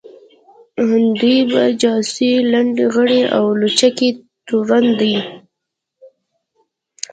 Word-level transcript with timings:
دوی 1.19 1.39
په 1.51 1.61
جاسوۍ، 1.81 2.31
لنډغري 2.51 3.21
او 3.37 3.45
لوچکۍ 3.59 4.09
تورن 4.47 4.85
دي 4.99 5.15